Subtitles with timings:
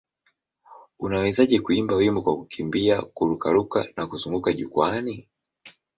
[0.99, 5.29] Unawezaje kuimba wimbo kwa kukimbia, kururuka na kuzunguka jukwaani?